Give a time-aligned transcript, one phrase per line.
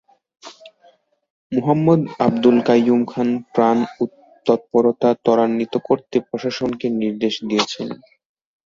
[1.51, 3.77] মুহম্মদ আবদুল কাইয়ুম খান ত্রাণ
[4.45, 7.87] তৎপরতা ত্বরান্বিত করতে প্রশাসনকে নির্দেশ দিয়েছেন।